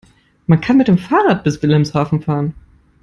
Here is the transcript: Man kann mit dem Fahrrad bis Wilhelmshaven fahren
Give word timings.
Man 0.47 0.61
kann 0.61 0.77
mit 0.77 0.87
dem 0.87 0.97
Fahrrad 0.97 1.43
bis 1.43 1.61
Wilhelmshaven 1.61 2.23
fahren 2.23 2.55